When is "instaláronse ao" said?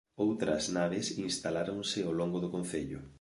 1.27-2.13